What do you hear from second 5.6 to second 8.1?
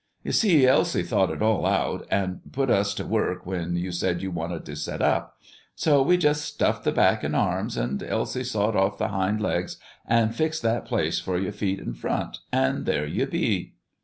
so we jest stuffed the back an' arms, and